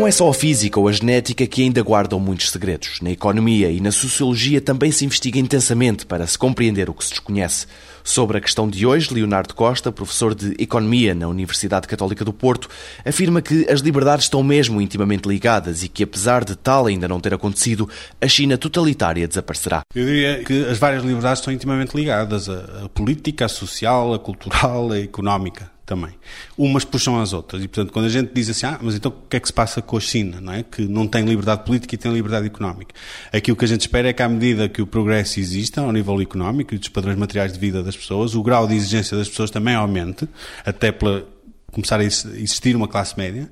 Não 0.00 0.06
é 0.06 0.10
só 0.10 0.30
a 0.30 0.32
física 0.32 0.80
ou 0.80 0.88
a 0.88 0.92
genética 0.92 1.46
que 1.46 1.60
ainda 1.60 1.82
guardam 1.82 2.18
muitos 2.18 2.50
segredos. 2.50 3.02
Na 3.02 3.10
economia 3.10 3.70
e 3.70 3.82
na 3.82 3.92
sociologia 3.92 4.58
também 4.58 4.90
se 4.90 5.04
investiga 5.04 5.38
intensamente 5.38 6.06
para 6.06 6.26
se 6.26 6.38
compreender 6.38 6.88
o 6.88 6.94
que 6.94 7.04
se 7.04 7.10
desconhece. 7.10 7.66
Sobre 8.02 8.38
a 8.38 8.40
questão 8.40 8.66
de 8.66 8.86
hoje, 8.86 9.12
Leonardo 9.12 9.54
Costa, 9.54 9.92
professor 9.92 10.34
de 10.34 10.54
Economia 10.58 11.14
na 11.14 11.28
Universidade 11.28 11.86
Católica 11.86 12.24
do 12.24 12.32
Porto, 12.32 12.66
afirma 13.04 13.42
que 13.42 13.68
as 13.68 13.80
liberdades 13.80 14.24
estão 14.24 14.42
mesmo 14.42 14.80
intimamente 14.80 15.28
ligadas 15.28 15.82
e 15.82 15.88
que, 15.88 16.02
apesar 16.02 16.46
de 16.46 16.56
tal 16.56 16.86
ainda 16.86 17.06
não 17.06 17.20
ter 17.20 17.34
acontecido, 17.34 17.86
a 18.22 18.26
China 18.26 18.56
totalitária 18.56 19.28
desaparecerá. 19.28 19.82
Eu 19.94 20.06
diria 20.06 20.42
que 20.42 20.64
as 20.64 20.78
várias 20.78 21.04
liberdades 21.04 21.40
estão 21.40 21.52
intimamente 21.52 21.94
ligadas: 21.94 22.48
a, 22.48 22.88
política, 22.94 23.44
a 23.44 23.48
social, 23.50 24.14
a 24.14 24.18
cultural, 24.18 24.92
a 24.92 24.98
económica 24.98 25.70
também. 25.90 26.12
Umas 26.56 26.84
puxam 26.84 27.20
as 27.20 27.32
outras. 27.32 27.64
E, 27.64 27.66
portanto, 27.66 27.92
quando 27.92 28.06
a 28.06 28.08
gente 28.08 28.30
diz 28.32 28.48
assim, 28.48 28.64
ah, 28.64 28.78
mas 28.80 28.94
então 28.94 29.10
o 29.10 29.28
que 29.28 29.36
é 29.36 29.40
que 29.40 29.48
se 29.48 29.52
passa 29.52 29.82
com 29.82 29.96
a 29.96 30.00
China, 30.00 30.40
não 30.40 30.52
é? 30.52 30.62
Que 30.62 30.82
não 30.82 31.04
tem 31.04 31.24
liberdade 31.24 31.64
política 31.64 31.96
e 31.96 31.98
tem 31.98 32.12
liberdade 32.12 32.46
económica. 32.46 32.94
Aquilo 33.32 33.56
que 33.56 33.64
a 33.64 33.68
gente 33.68 33.80
espera 33.80 34.08
é 34.08 34.12
que, 34.12 34.22
à 34.22 34.28
medida 34.28 34.68
que 34.68 34.80
o 34.80 34.86
progresso 34.86 35.40
exista, 35.40 35.80
ao 35.80 35.90
nível 35.90 36.20
económico 36.20 36.76
e 36.76 36.78
dos 36.78 36.88
padrões 36.88 37.18
materiais 37.18 37.52
de 37.52 37.58
vida 37.58 37.82
das 37.82 37.96
pessoas, 37.96 38.36
o 38.36 38.42
grau 38.42 38.68
de 38.68 38.74
exigência 38.76 39.16
das 39.16 39.28
pessoas 39.28 39.50
também 39.50 39.74
aumente, 39.74 40.28
até 40.64 40.92
pela 40.92 41.26
começar 41.72 41.98
a 41.98 42.04
existir 42.04 42.76
uma 42.76 42.86
classe 42.86 43.18
média, 43.18 43.50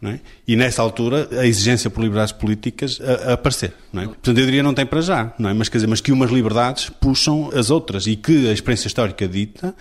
é? 0.00 0.20
E 0.46 0.54
nessa 0.54 0.80
altura 0.80 1.28
a 1.32 1.44
exigência 1.44 1.90
por 1.90 2.00
liberdades 2.00 2.32
políticas 2.32 3.00
a, 3.00 3.30
a 3.30 3.32
aparecer. 3.34 3.74
É? 3.92 4.04
Portanto, 4.04 4.38
eu 4.38 4.46
diria 4.46 4.62
não 4.62 4.72
tem 4.72 4.86
para 4.86 5.00
já, 5.00 5.34
é? 5.36 5.52
mas, 5.52 5.68
quer 5.68 5.78
dizer, 5.78 5.88
mas 5.88 6.00
que 6.00 6.12
umas 6.12 6.30
liberdades 6.30 6.88
puxam 6.88 7.50
as 7.52 7.68
outras 7.68 8.06
e 8.06 8.14
que 8.14 8.48
a 8.48 8.52
experiência 8.52 8.86
histórica 8.86 9.26
dita 9.26 9.74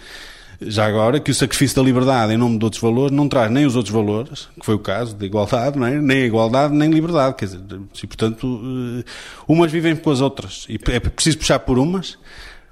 já 0.61 0.85
agora, 0.85 1.19
que 1.19 1.31
o 1.31 1.33
sacrifício 1.33 1.75
da 1.75 1.83
liberdade 1.83 2.33
em 2.33 2.37
nome 2.37 2.57
de 2.57 2.65
outros 2.65 2.81
valores 2.81 3.15
não 3.15 3.29
traz 3.29 3.51
nem 3.51 3.65
os 3.65 3.75
outros 3.75 3.93
valores, 3.93 4.49
que 4.59 4.65
foi 4.65 4.75
o 4.75 4.79
caso 4.79 5.15
da 5.15 5.25
igualdade, 5.25 5.77
é? 5.83 6.01
nem 6.01 6.23
a 6.23 6.25
igualdade, 6.25 6.73
nem 6.73 6.89
a 6.89 6.91
liberdade. 6.91 7.35
Quer 7.35 7.45
dizer, 7.45 7.59
e, 8.03 8.07
portanto, 8.07 8.61
eh, 8.99 9.03
umas 9.47 9.71
vivem 9.71 9.95
com 9.95 10.09
as 10.09 10.21
outras. 10.21 10.65
E 10.67 10.79
é 10.91 10.99
preciso 10.99 11.37
puxar 11.37 11.59
por 11.59 11.77
umas 11.77 12.17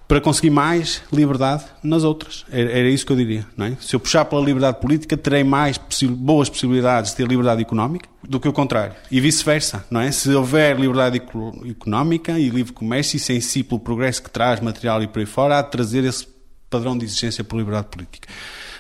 para 0.08 0.22
conseguir 0.22 0.50
mais 0.50 1.02
liberdade 1.12 1.64
nas 1.84 2.04
outras. 2.04 2.46
Era, 2.52 2.88
isso 2.90 3.06
que 3.06 3.12
eu 3.12 3.18
diria. 3.18 3.46
É? 3.60 3.74
Se 3.80 3.96
eu 3.96 4.00
puxar 4.00 4.26
pela 4.26 4.42
liberdade 4.42 4.80
política, 4.80 5.18
terei 5.18 5.44
mais 5.44 5.78
possi 5.78 6.08
boas 6.08 6.50
possibilidades 6.50 7.12
de 7.12 7.18
ter 7.18 7.28
liberdade 7.28 7.62
económica 7.62 8.08
do 8.24 8.40
que 8.40 8.48
o 8.48 8.54
contrário. 8.54 8.94
E 9.10 9.20
vice-versa. 9.20 9.86
não 9.90 10.02
é? 10.02 10.12
Se 10.12 10.30
houver 10.34 10.80
liberdade 10.80 11.22
económica 11.70 12.38
e 12.40 12.50
livre 12.50 12.74
comércio, 12.74 13.18
isso 13.18 13.32
em 13.32 13.42
si, 13.42 13.64
pelo 13.64 13.80
progresso 13.80 14.22
que 14.22 14.30
traz 14.30 14.60
material 14.60 15.02
e 15.02 15.08
por 15.08 15.20
aí 15.20 15.26
fora, 15.26 15.60
há 15.60 15.62
de 15.62 15.72
trazer 15.72 16.04
esse 16.04 16.35
padrão 16.70 16.98
de 16.98 17.06
exigência 17.06 17.44
por 17.44 17.58
liberdade 17.58 17.88
política. 17.88 18.28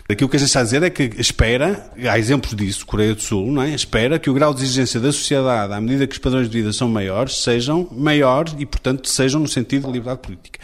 Aquilo 0.07 0.29
que 0.29 0.35
a 0.35 0.39
gente 0.39 0.49
está 0.49 0.59
a 0.59 0.63
dizer 0.63 0.83
é 0.83 0.89
que 0.91 1.03
espera, 1.19 1.91
há 2.07 2.19
exemplos 2.19 2.55
disso, 2.55 2.85
Coreia 2.85 3.15
do 3.15 3.21
Sul, 3.21 3.51
não 3.51 3.63
é? 3.63 3.71
espera 3.71 4.19
que 4.19 4.29
o 4.29 4.33
grau 4.35 4.53
de 4.53 4.63
exigência 4.63 4.99
da 4.99 5.11
sociedade, 5.11 5.73
à 5.73 5.81
medida 5.81 6.05
que 6.05 6.13
os 6.13 6.19
padrões 6.19 6.47
de 6.47 6.55
vida 6.55 6.71
são 6.71 6.87
maiores, 6.87 7.41
sejam 7.41 7.87
maiores 7.91 8.55
e, 8.59 8.67
portanto, 8.67 9.09
sejam 9.09 9.41
no 9.41 9.47
sentido 9.47 9.87
de 9.87 9.93
liberdade 9.93 10.19
política. 10.19 10.59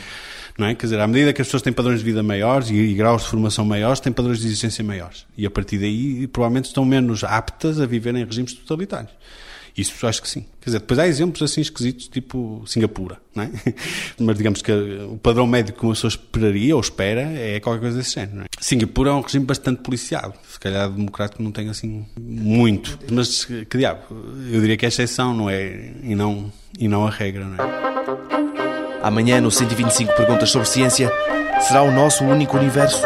Não 0.60 0.68
é? 0.68 0.76
Quer 0.76 0.86
dizer, 0.86 1.00
à 1.00 1.08
medida 1.08 1.34
que 1.34 1.42
as 1.42 1.48
pessoas 1.48 1.64
têm 1.64 1.74
padrões 1.74 2.00
de 2.00 2.06
vida 2.06 2.22
maiores 2.22 2.70
e, 2.70 2.76
e 2.76 2.94
graus 2.94 3.24
de 3.24 3.30
formação 3.30 3.66
maiores, 3.66 4.00
têm 4.00 4.14
padrões 4.14 4.40
de 4.40 4.46
exigência 4.46 4.84
maiores. 4.84 5.26
E 5.36 5.44
a 5.44 5.50
partir 5.50 5.80
daí, 5.80 6.28
provavelmente, 6.28 6.66
estão 6.66 6.86
menos 6.86 7.24
aptas 7.24 7.80
a 7.80 7.88
viver 7.88 8.16
em 8.16 8.24
regimes 8.24 8.54
totalitários. 8.54 9.12
Isso 9.78 10.06
acho 10.06 10.22
que 10.22 10.30
sim. 10.30 10.46
Quer 10.60 10.70
dizer, 10.70 10.80
depois 10.80 11.00
há 11.00 11.08
exemplos 11.08 11.42
assim 11.42 11.62
esquisitos, 11.62 12.08
tipo 12.08 12.64
Singapura, 12.66 13.18
não 13.34 13.44
é? 13.44 13.52
Mas 14.20 14.38
digamos 14.38 14.62
que 14.62 14.72
o 14.72 15.18
padrão 15.18 15.48
médio 15.48 15.74
que 15.74 15.84
uma 15.84 15.94
pessoa 15.94 16.10
esperaria 16.10 16.76
ou 16.76 16.82
espera 16.82 17.22
é 17.22 17.60
qualquer 17.60 17.80
coisa 17.82 17.98
desse 17.98 18.16
género, 18.16 18.42
é? 18.42 18.46
Singapura 18.60 19.10
é 19.10 19.14
um 19.14 19.22
regime 19.22 19.46
bastante 19.46 19.82
policiado. 19.82 20.34
Se 20.48 20.60
calhar 20.60 20.90
democrático 20.90 21.42
não 21.42 21.52
tem 21.52 21.70
assim 21.70 22.06
muito. 22.20 23.00
Mas 23.12 23.46
que 23.46 23.78
diabo, 23.78 24.02
eu 24.52 24.60
diria 24.62 24.78
que 24.78 24.86
é 24.86 24.90
exceção, 24.90 25.34
não 25.34 25.50
é? 25.50 25.94
E 26.04 26.16
não, 26.16 26.52
e 26.78 26.88
não 26.88 27.08
a 27.08 27.10
regra, 27.10 27.46
não 27.46 27.56
é? 27.56 29.02
Amanhã, 29.02 29.42
no 29.42 29.50
125 29.50 30.16
Perguntas 30.16 30.52
sobre 30.52 30.68
Ciência, 30.68 31.12
será 31.62 31.82
o 31.82 31.92
nosso 31.92 32.24
único 32.24 32.56
universo? 32.56 33.02